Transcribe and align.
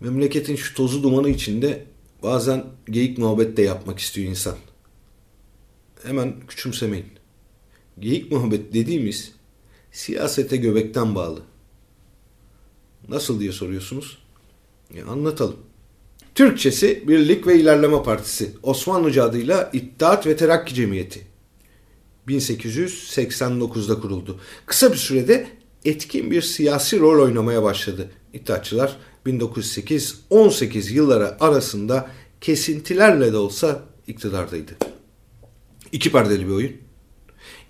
Memleketin 0.00 0.56
şu 0.56 0.74
tozu 0.74 1.02
dumanı 1.02 1.28
içinde 1.28 1.84
bazen 2.22 2.64
geyik 2.90 3.18
muhabbet 3.18 3.56
de 3.56 3.62
yapmak 3.62 3.98
istiyor 3.98 4.28
insan. 4.28 4.56
Hemen 6.02 6.34
küçümsemeyin. 6.48 7.06
Geyik 7.98 8.32
muhabbet 8.32 8.74
dediğimiz 8.74 9.32
siyasete 9.92 10.56
göbekten 10.56 11.14
bağlı. 11.14 11.42
Nasıl 13.08 13.40
diye 13.40 13.52
soruyorsunuz? 13.52 14.18
E, 14.94 15.02
anlatalım. 15.02 15.56
Türkçesi 16.34 17.08
Birlik 17.08 17.46
ve 17.46 17.60
İlerleme 17.60 18.02
Partisi. 18.02 18.52
Osmanlıca 18.62 19.24
adıyla 19.24 19.70
İttihat 19.72 20.26
ve 20.26 20.36
Terakki 20.36 20.74
Cemiyeti. 20.74 21.26
1889'da 22.28 24.00
kuruldu. 24.00 24.40
Kısa 24.66 24.92
bir 24.92 24.96
sürede 24.96 25.48
etkin 25.84 26.30
bir 26.30 26.42
siyasi 26.42 27.00
rol 27.00 27.24
oynamaya 27.24 27.62
başladı. 27.62 28.10
İttihatçılar 28.32 28.96
1908-18 29.26 30.92
yılları 30.92 31.44
arasında 31.44 32.10
kesintilerle 32.40 33.32
de 33.32 33.36
olsa 33.36 33.82
iktidardaydı. 34.06 34.72
İki 35.92 36.12
perdeli 36.12 36.46
bir 36.46 36.52
oyun. 36.52 36.76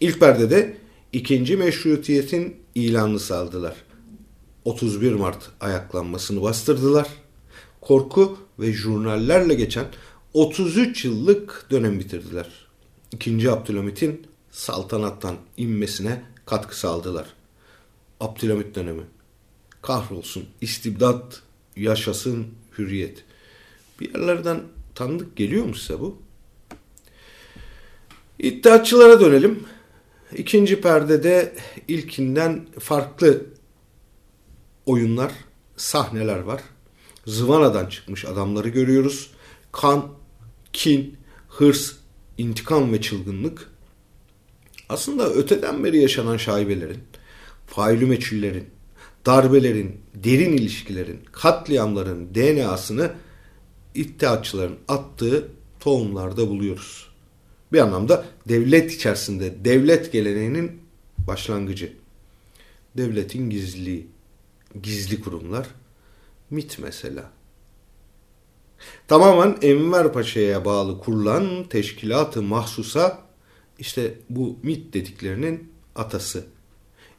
İlk 0.01 0.21
perdede 0.21 0.77
ikinci 1.13 1.57
meşrutiyetin 1.57 2.57
ilanını 2.75 3.21
saldılar. 3.21 3.75
31 4.65 5.13
Mart 5.13 5.51
ayaklanmasını 5.61 6.43
bastırdılar. 6.43 7.09
Korku 7.81 8.39
ve 8.59 8.73
jurnallerle 8.73 9.55
geçen 9.55 9.87
33 10.35 11.05
yıllık 11.05 11.67
dönem 11.71 11.99
bitirdiler. 11.99 12.47
İkinci 13.13 13.51
Abdülhamit'in 13.51 14.27
saltanattan 14.51 15.37
inmesine 15.57 16.23
katkı 16.47 16.79
sağladılar. 16.79 17.27
Abdülhamit 18.21 18.75
dönemi. 18.75 19.03
Kahrolsun, 19.83 20.45
istibdat, 20.61 21.43
yaşasın, 21.77 22.47
hürriyet. 22.79 23.25
Bir 24.01 24.15
yerlerden 24.15 24.61
tanıdık 24.95 25.37
geliyor 25.37 25.65
mu 25.65 25.75
size 25.75 26.01
bu? 26.01 26.19
İddiatçılara 28.39 29.21
dönelim. 29.21 29.65
İkinci 30.37 30.81
perdede 30.81 31.55
ilkinden 31.89 32.67
farklı 32.79 33.47
oyunlar, 34.87 35.33
sahneler 35.77 36.39
var. 36.39 36.63
Zıvanadan 37.27 37.87
çıkmış 37.87 38.25
adamları 38.25 38.69
görüyoruz. 38.69 39.31
Kan, 39.73 40.09
kin, 40.73 41.17
hırs, 41.49 41.93
intikam 42.39 42.93
ve 42.93 43.01
çılgınlık. 43.01 43.71
Aslında 44.89 45.31
öteden 45.31 45.85
beri 45.85 46.03
yaşanan 46.03 46.37
şaibelerin, 46.37 47.03
failü 47.67 48.07
meçhullerin, 48.07 48.67
darbelerin, 49.27 50.01
derin 50.15 50.53
ilişkilerin, 50.53 51.21
katliamların 51.33 52.35
DNA'sını 52.35 53.13
iddiatçıların 53.95 54.79
attığı 54.89 55.49
tohumlarda 55.81 56.49
buluyoruz. 56.49 57.11
Bir 57.73 57.79
anlamda 57.79 58.25
devlet 58.49 58.93
içerisinde 58.93 59.65
devlet 59.65 60.13
geleneğinin 60.13 60.81
başlangıcı. 61.19 61.93
Devletin 62.97 63.51
gizliliği, 63.51 64.07
gizli 64.83 65.21
kurumlar, 65.21 65.67
MIT 66.51 66.79
mesela. 66.79 67.31
Tamamen 69.09 69.59
Enver 69.63 70.13
Paşa'ya 70.13 70.65
bağlı 70.65 70.99
kurulan 70.99 71.65
teşkilatı 71.69 72.43
mahsusa 72.43 73.19
işte 73.79 74.15
bu 74.31 74.59
MIT 74.63 74.95
dediklerinin 74.95 75.73
atası. 75.95 76.47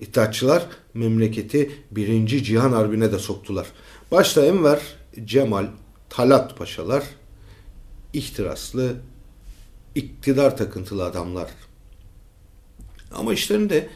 İttihatçılar 0.02 0.66
memleketi 0.94 1.71
birinci 1.91 2.44
Cihan 2.44 2.71
Harbi'ne 2.71 3.11
de 3.11 3.19
soktular. 3.19 3.67
Başta 4.11 4.45
Enver, 4.45 4.81
Cemal, 5.25 5.67
Talat 6.09 6.57
Paşalar 6.57 7.03
ihtiraslı, 8.13 8.95
iktidar 9.95 10.57
takıntılı 10.57 11.05
adamlar. 11.05 11.49
Ama 13.12 13.34
işlerinde 13.34 13.89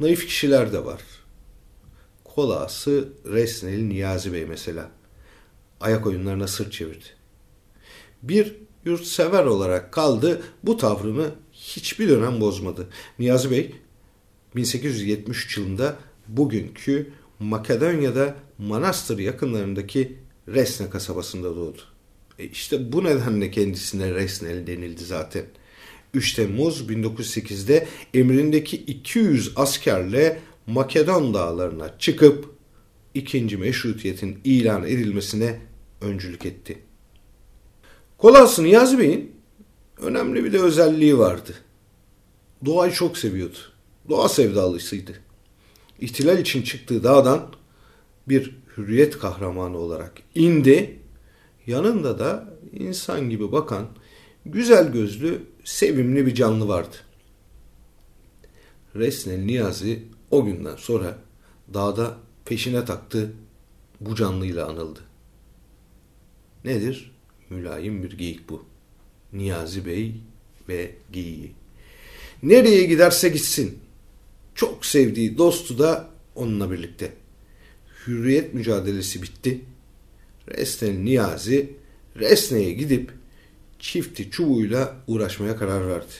naif 0.00 0.26
kişiler 0.26 0.72
de 0.72 0.84
var. 0.84 1.00
Kolası 2.24 3.08
Resneli 3.26 3.88
Niyazi 3.88 4.32
Bey 4.32 4.46
mesela. 4.46 4.90
Ayak 5.80 6.06
oyunlarına 6.06 6.46
sırt 6.46 6.72
çevirdi. 6.72 7.04
Bir 8.22 8.56
yurtsever 8.84 9.44
olarak 9.44 9.92
kaldı. 9.92 10.42
Bu 10.62 10.76
tavrını 10.76 11.30
hiçbir 11.52 12.08
dönem 12.08 12.40
bozmadı. 12.40 12.88
Niyazi 13.18 13.50
Bey 13.50 13.74
1873 14.56 15.58
yılında 15.58 15.96
bugünkü 16.28 17.10
Makedonya'da 17.38 18.34
Manastır 18.58 19.18
yakınlarındaki 19.18 20.16
Resne 20.48 20.90
kasabasında 20.90 21.56
doğdu. 21.56 21.80
E 22.38 22.44
işte 22.44 22.92
bu 22.92 23.04
nedenle 23.04 23.50
kendisine 23.50 24.14
Resnel 24.14 24.66
denildi 24.66 25.04
zaten. 25.04 25.44
3 26.14 26.32
Temmuz 26.32 26.80
1908'de 26.80 27.86
emrindeki 28.14 28.76
200 28.76 29.52
askerle 29.56 30.40
Makedon 30.66 31.34
dağlarına 31.34 31.98
çıkıp 31.98 32.54
ikinci 33.14 33.56
meşrutiyetin 33.56 34.38
ilan 34.44 34.84
edilmesine 34.84 35.60
öncülük 36.00 36.46
etti. 36.46 36.78
Kolası 38.18 38.64
Niyazi 38.64 38.98
Bey'in 38.98 39.32
önemli 39.98 40.44
bir 40.44 40.52
de 40.52 40.58
özelliği 40.58 41.18
vardı. 41.18 41.54
Doğayı 42.64 42.92
çok 42.92 43.18
seviyordu. 43.18 43.58
Doğa 44.08 44.28
sevdalısıydı. 44.28 45.12
İhtilal 46.00 46.38
için 46.38 46.62
çıktığı 46.62 47.04
dağdan 47.04 47.54
bir 48.28 48.56
hürriyet 48.76 49.18
kahramanı 49.18 49.78
olarak 49.78 50.12
indi. 50.34 50.98
Yanında 51.66 52.18
da 52.18 52.54
insan 52.72 53.30
gibi 53.30 53.52
bakan, 53.52 53.88
güzel 54.46 54.92
gözlü, 54.92 55.42
sevimli 55.64 56.26
bir 56.26 56.34
canlı 56.34 56.68
vardı. 56.68 56.96
Resnel 58.94 59.38
Niyazi 59.38 60.02
o 60.30 60.44
günden 60.44 60.76
sonra 60.76 61.18
dağda 61.74 62.16
peşine 62.44 62.84
taktı, 62.84 63.32
bu 64.00 64.16
canlıyla 64.16 64.68
anıldı. 64.68 65.00
Nedir? 66.64 67.12
Mülayim 67.50 68.02
bir 68.02 68.12
geyik 68.12 68.48
bu. 68.48 68.64
Niyazi 69.32 69.86
Bey 69.86 70.14
ve 70.68 70.94
geyiği. 71.12 71.52
Nereye 72.42 72.84
giderse 72.84 73.28
gitsin. 73.28 73.81
Çok 74.54 74.86
sevdiği 74.86 75.38
dostu 75.38 75.78
da 75.78 76.10
onunla 76.34 76.70
birlikte. 76.70 77.12
Hürriyet 78.06 78.54
mücadelesi 78.54 79.22
bitti. 79.22 79.60
Resnel 80.48 80.98
Niyazi 80.98 81.76
Resne'ye 82.16 82.72
gidip 82.72 83.12
çifti 83.78 84.30
çubuğuyla 84.30 84.96
uğraşmaya 85.06 85.56
karar 85.56 85.88
verdi. 85.88 86.12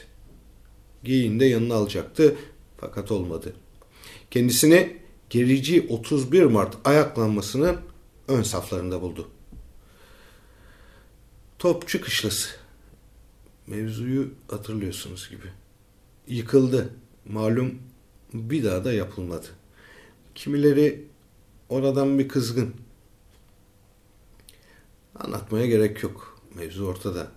Geyiğini 1.04 1.41
de 1.41 1.44
yanına 1.44 1.75
alacaktı 1.75 2.37
fakat 2.76 3.12
olmadı. 3.12 3.54
Kendisini 4.31 4.97
gerici 5.31 5.87
31 5.88 6.42
Mart 6.42 6.76
ayaklanmasının 6.84 7.76
ön 8.28 8.42
saflarında 8.42 9.03
buldu. 9.03 9.31
Topçu 11.59 12.00
Kışlası. 12.00 12.48
Mevzuyu 13.66 14.31
hatırlıyorsunuz 14.50 15.31
gibi. 15.31 15.47
Yıkıldı. 16.26 16.94
Malum 17.28 17.78
bir 18.34 18.65
daha 18.65 18.84
da 18.84 18.93
yapılmadı. 18.93 19.47
Kimileri 20.34 21.06
oradan 21.69 22.19
bir 22.19 22.28
kızgın. 22.28 22.75
Anlatmaya 25.15 25.66
gerek 25.66 26.03
yok. 26.03 26.41
Mevzu 26.54 26.84
ortada. 26.87 27.28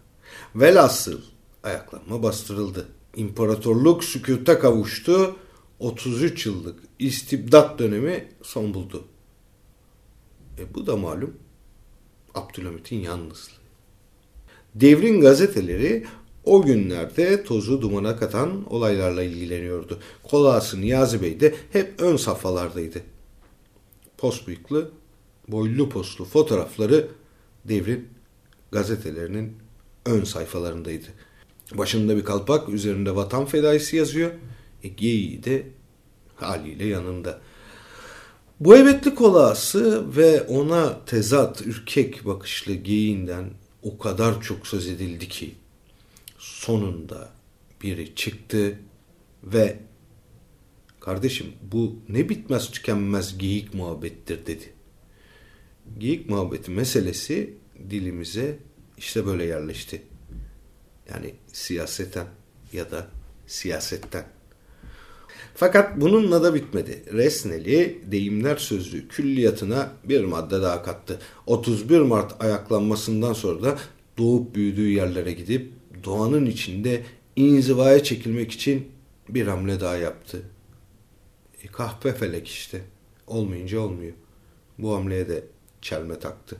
Velhasıl 0.55 1.21
ayaklanma 1.63 2.23
bastırıldı. 2.23 2.87
İmparatorluk 3.15 4.03
sükuta 4.03 4.59
kavuştu. 4.59 5.35
33 5.79 6.45
yıllık 6.45 6.79
istibdat 6.99 7.79
dönemi 7.79 8.27
son 8.41 8.73
buldu. 8.73 9.07
E 10.59 10.73
bu 10.73 10.87
da 10.87 10.97
malum 10.97 11.33
Abdülhamit'in 12.35 12.99
yalnızlığı. 12.99 13.55
Devrin 14.75 15.21
gazeteleri 15.21 16.05
o 16.45 16.61
günlerde 16.61 17.43
tozu 17.43 17.81
dumana 17.81 18.15
katan 18.15 18.73
olaylarla 18.73 19.23
ilgileniyordu. 19.23 19.99
Kolası 20.23 20.81
Niyazi 20.81 21.21
Bey 21.21 21.39
de 21.39 21.55
hep 21.71 22.01
ön 22.01 22.17
safhalardaydı. 22.17 23.01
Post 24.17 24.47
bıyıklı, 24.47 24.91
boylu 25.47 25.89
postlu 25.89 26.25
fotoğrafları 26.25 27.07
devrin 27.65 28.07
gazetelerinin 28.71 29.57
ön 30.05 30.23
sayfalarındaydı. 30.23 31.07
Başında 31.73 32.17
bir 32.17 32.23
kalpak, 32.23 32.69
üzerinde 32.69 33.15
vatan 33.15 33.45
fedaisi 33.45 33.97
yazıyor. 33.97 34.31
E, 34.83 34.87
geyiği 34.87 35.43
de 35.43 35.67
haliyle 36.35 36.85
yanında. 36.85 37.39
Bu 38.59 38.75
ebetli 38.77 39.15
kolası 39.15 40.15
ve 40.17 40.41
ona 40.41 41.05
tezat, 41.05 41.61
ürkek 41.61 42.25
bakışlı 42.25 42.73
geyiğinden 42.73 43.49
o 43.83 43.97
kadar 43.97 44.41
çok 44.41 44.67
söz 44.67 44.87
edildi 44.87 45.27
ki 45.27 45.55
sonunda 46.45 47.29
biri 47.83 48.15
çıktı 48.15 48.79
ve 49.43 49.79
kardeşim 50.99 51.53
bu 51.71 51.99
ne 52.09 52.29
bitmez 52.29 52.71
tükenmez 52.71 53.37
geyik 53.37 53.73
muhabbettir 53.73 54.45
dedi. 54.45 54.73
geyik 55.97 56.29
muhabbeti 56.29 56.71
meselesi 56.71 57.53
dilimize 57.89 58.59
işte 58.97 59.25
böyle 59.25 59.45
yerleşti. 59.45 60.01
Yani 61.09 61.35
siyaseten 61.53 62.27
ya 62.73 62.91
da 62.91 63.07
siyasetten. 63.47 64.25
Fakat 65.55 66.01
bununla 66.01 66.43
da 66.43 66.53
bitmedi. 66.53 67.03
Resneli 67.13 68.01
deyimler 68.11 68.55
sözlüğü 68.57 69.07
külliyatına 69.07 69.91
bir 70.03 70.23
madde 70.23 70.61
daha 70.61 70.83
kattı. 70.83 71.19
31 71.45 71.99
Mart 71.99 72.43
ayaklanmasından 72.43 73.33
sonra 73.33 73.63
da 73.63 73.77
doğup 74.17 74.55
büyüdüğü 74.55 74.89
yerlere 74.89 75.31
gidip 75.31 75.73
doğanın 76.05 76.45
içinde 76.45 77.03
inzivaya 77.35 78.03
çekilmek 78.03 78.51
için 78.51 78.87
bir 79.29 79.47
hamle 79.47 79.79
daha 79.79 79.95
yaptı. 79.95 80.41
E, 81.63 81.67
kahpe 81.67 82.13
felek 82.13 82.47
işte. 82.47 82.81
Olmayınca 83.27 83.79
olmuyor. 83.79 84.13
Bu 84.77 84.95
hamleye 84.95 85.29
de 85.29 85.43
çelme 85.81 86.19
taktı. 86.19 86.57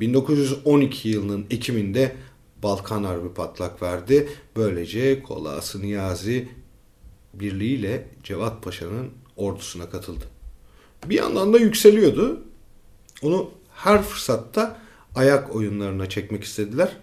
1912 0.00 1.08
yılının 1.08 1.46
Ekim'inde 1.50 2.16
Balkan 2.62 3.04
Harbi 3.04 3.34
patlak 3.34 3.82
verdi. 3.82 4.28
Böylece 4.56 5.22
Kolası 5.22 5.82
Niyazi 5.82 6.48
birliğiyle 7.34 8.08
Cevat 8.22 8.62
Paşa'nın 8.62 9.10
ordusuna 9.36 9.90
katıldı. 9.90 10.24
Bir 11.06 11.14
yandan 11.14 11.52
da 11.52 11.58
yükseliyordu. 11.58 12.42
Onu 13.22 13.50
her 13.74 14.02
fırsatta 14.02 14.80
ayak 15.14 15.54
oyunlarına 15.54 16.08
çekmek 16.08 16.44
istediler. 16.44 16.96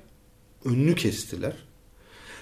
Önünü 0.65 0.95
kestiler. 0.95 1.53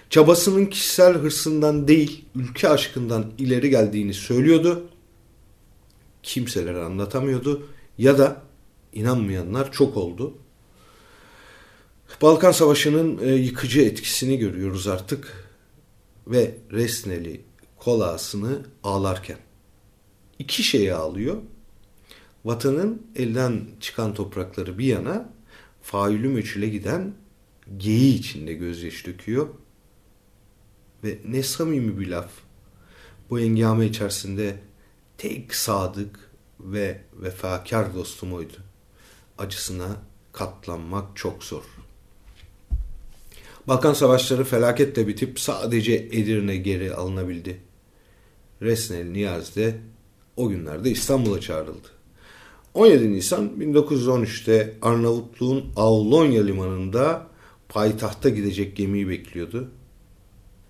Çabasının 0.10 0.66
kişisel 0.66 1.14
hırsından 1.14 1.88
değil, 1.88 2.26
ülke 2.36 2.70
aşkından 2.70 3.32
ileri 3.38 3.70
geldiğini 3.70 4.14
söylüyordu. 4.14 4.90
Kimselere 6.24 6.84
anlatamıyordu 6.84 7.70
ya 7.98 8.18
da 8.18 8.42
inanmayanlar 8.94 9.72
çok 9.72 9.98
oldu. 9.98 10.38
Balkan 12.22 12.52
Savaşı'nın 12.52 13.18
e, 13.18 13.36
yıkıcı 13.36 13.82
etkisini 13.82 14.38
görüyoruz 14.38 14.88
artık 14.88 15.50
ve 16.28 16.58
Resneli 16.72 17.42
kolasını 17.78 18.62
ağlarken. 18.84 19.38
iki 20.40 20.64
şeyi 20.64 20.94
ağlıyor. 20.94 21.38
Vatanın 22.46 23.08
elden 23.16 23.62
çıkan 23.80 24.14
toprakları 24.14 24.78
bir 24.78 24.86
yana 24.86 25.30
faülü 25.82 26.30
meçhule 26.30 26.70
giden 26.70 27.14
geyi 27.78 28.20
içinde 28.20 28.54
gözyaşı 28.54 29.06
döküyor. 29.06 29.48
Ve 31.04 31.18
ne 31.28 31.44
samimi 31.44 32.00
bir 32.00 32.08
laf. 32.08 32.30
Bu 33.30 33.40
engame 33.40 33.86
içerisinde 33.86 34.56
tek 35.18 35.56
sadık 35.56 36.30
ve 36.60 37.02
vefakar 37.14 37.96
dostum 37.96 38.34
oydu. 38.34 38.58
Acısına 39.38 39.98
katlanmak 40.32 41.18
çok 41.18 41.44
zor. 41.44 41.64
Balkan 43.68 43.94
savaşları 43.94 44.44
felaketle 44.44 45.08
bitip 45.08 45.40
sadece 45.40 45.94
Edirne 45.94 46.58
geri 46.58 46.94
alınabildi. 46.94 47.62
Resnel 48.62 49.06
Niyaz 49.06 49.56
de 49.56 49.78
o 50.38 50.50
günlerde 50.50 50.92
İstanbul'a 50.92 51.42
çağrıldı. 51.42 51.88
17 52.74 53.12
Nisan 53.12 53.50
1913'te 53.60 54.76
Arnavutluğun 54.82 55.66
Avlonya 55.76 56.44
limanında 56.44 57.28
payitahta 57.70 58.30
gidecek 58.30 58.76
gemiyi 58.76 59.10
bekliyordu. 59.10 59.72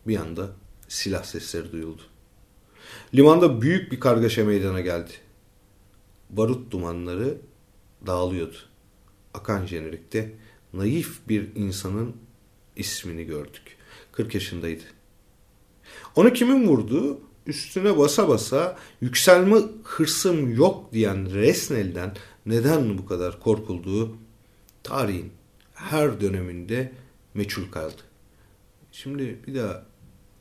Bir 0.08 0.18
anda 0.18 0.50
silah 0.88 1.24
sesleri 1.24 1.72
duyuldu. 1.72 2.02
Limanda 3.16 3.62
büyük 3.62 3.92
bir 3.92 4.00
kargaşa 4.00 4.46
meydana 4.46 4.82
geldi. 4.82 5.12
Barut 6.30 6.72
dumanları 6.72 7.38
dağılıyordu. 8.08 8.58
Akan 9.34 9.66
jenerikte 9.66 10.36
naif 10.74 11.20
bir 11.30 11.56
insanın 11.56 12.16
ismini 12.76 13.24
gördük. 13.26 13.78
40 14.12 14.34
yaşındaydı. 14.36 14.84
Onu 16.16 16.34
kimin 16.34 16.68
vurduğu 16.68 17.22
üstüne 17.48 17.98
basa 17.98 18.28
basa 18.28 18.78
yükselme 19.02 19.58
hırsım 19.84 20.56
yok 20.56 20.94
diyen 20.94 21.34
Resnel'den 21.34 22.16
neden 22.46 22.98
bu 22.98 23.06
kadar 23.06 23.40
korkulduğu 23.40 24.18
tarihin 24.84 25.39
her 25.80 26.22
döneminde 26.22 26.92
meçhul 27.34 27.72
kaldı. 27.72 28.02
Şimdi 28.92 29.40
bir 29.48 29.56
daha 29.56 29.86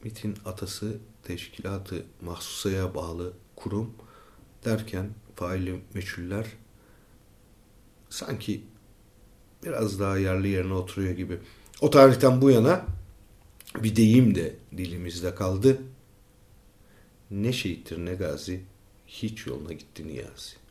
MIT'in 0.04 0.34
atası 0.44 0.98
teşkilatı 1.22 2.06
mahsusaya 2.20 2.94
bağlı 2.94 3.32
kurum 3.56 3.94
derken 4.64 5.10
faili 5.36 5.80
meçhuller 5.94 6.46
sanki 8.10 8.62
biraz 9.64 10.00
daha 10.00 10.18
yerli 10.18 10.48
yerine 10.48 10.74
oturuyor 10.74 11.14
gibi. 11.14 11.38
O 11.80 11.90
tarihten 11.90 12.42
bu 12.42 12.50
yana 12.50 12.86
bir 13.76 13.96
deyim 13.96 14.34
de 14.34 14.56
dilimizde 14.76 15.34
kaldı. 15.34 15.82
Ne 17.30 17.52
şehittir 17.52 17.98
ne 17.98 18.14
gazi 18.14 18.64
hiç 19.06 19.46
yoluna 19.46 19.72
gitti 19.72 20.08
Niyazi. 20.08 20.67